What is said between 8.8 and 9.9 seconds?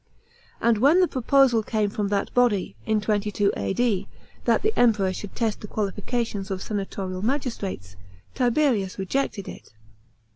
rejected it.